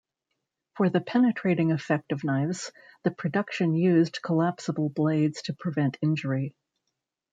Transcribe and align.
For 0.75 0.89
the 0.89 0.99
penetrating 0.99 1.71
effect 1.71 2.11
of 2.11 2.23
knives, 2.23 2.71
the 3.03 3.11
production 3.11 3.75
used 3.75 4.23
collapsible 4.23 4.89
blades 4.89 5.43
to 5.43 5.53
prevent 5.53 5.97
injury. 6.01 6.55